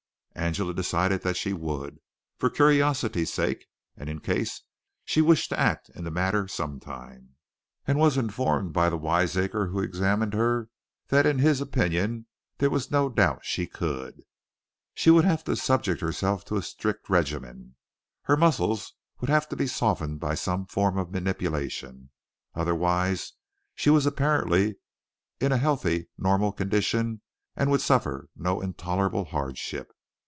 Angela 0.33 0.73
decided 0.73 1.21
that 1.21 1.37
she 1.37 1.53
would, 1.53 1.99
for 2.39 2.49
curiosity's 2.49 3.31
sake, 3.31 3.67
and 3.95 4.09
in 4.09 4.19
case 4.19 4.63
she 5.05 5.21
wished 5.21 5.49
to 5.49 5.59
act 5.59 5.89
in 5.93 6.03
the 6.03 6.09
matter 6.09 6.47
some 6.47 6.79
time; 6.79 7.35
and 7.85 7.99
was 7.99 8.17
informed 8.17 8.73
by 8.73 8.89
the 8.89 8.97
wiseacre 8.97 9.67
who 9.67 9.81
examined 9.81 10.33
her 10.33 10.69
that 11.09 11.27
in 11.27 11.37
his 11.37 11.61
opinion 11.61 12.25
there 12.57 12.71
was 12.71 12.89
no 12.89 13.07
doubt 13.07 13.37
that 13.39 13.45
she 13.45 13.67
could. 13.67 14.23
She 14.95 15.11
would 15.11 15.25
have 15.25 15.43
to 15.43 15.55
subject 15.55 16.01
herself 16.01 16.43
to 16.45 16.57
a 16.57 16.63
strict 16.63 17.07
regimen. 17.07 17.75
Her 18.23 18.35
muscles 18.37 18.93
would 19.19 19.29
have 19.29 19.47
to 19.49 19.55
be 19.55 19.67
softened 19.67 20.19
by 20.19 20.33
some 20.33 20.65
form 20.65 20.97
of 20.97 21.11
manipulation. 21.11 22.09
Otherwise, 22.55 23.33
she 23.75 23.91
was 23.91 24.07
apparently 24.07 24.77
in 25.39 25.51
a 25.51 25.57
healthy, 25.57 26.09
normal 26.17 26.51
condition 26.51 27.21
and 27.55 27.69
would 27.69 27.81
suffer 27.81 28.27
no 28.35 28.59
intolerable 28.59 29.25
hardship. 29.25 29.91